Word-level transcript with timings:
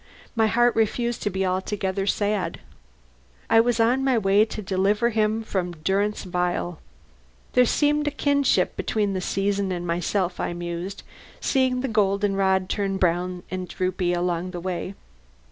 My 0.35 0.47
heart 0.47 0.75
refused 0.75 1.21
to 1.21 1.29
be 1.29 1.45
altogether 1.45 2.07
sad. 2.07 2.59
I 3.51 3.59
was 3.59 3.79
on 3.79 4.03
my 4.03 4.17
way 4.17 4.45
to 4.45 4.61
deliver 4.63 5.11
him 5.11 5.43
from 5.43 5.73
durance 5.83 6.23
vile. 6.23 6.79
There 7.53 7.65
seemed 7.67 8.07
a 8.07 8.09
kinship 8.09 8.75
between 8.75 9.13
the 9.13 9.21
season 9.21 9.71
and 9.71 9.85
myself, 9.85 10.39
I 10.39 10.53
mused, 10.53 11.03
seeing 11.39 11.81
the 11.81 11.87
goldenrod 11.87 12.67
turning 12.67 12.97
bronze 12.97 13.43
and 13.51 13.67
droopy 13.67 14.11
along 14.11 14.49
the 14.49 14.59
way. 14.59 14.95